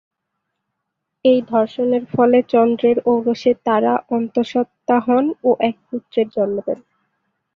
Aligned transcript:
এই 1.25 1.39
ধর্ষণের 1.49 2.03
ফলে 2.13 2.39
চন্দ্রের 2.53 2.97
ঔরসে 3.05 3.51
তারা 3.65 3.93
অন্তঃসত্ত্বা 4.09 4.97
হন 4.99 5.25
ও 5.43 5.49
এক 5.61 5.75
পুত্রের 5.87 6.27
জন্ম 6.29 6.57
দেন। 6.67 6.79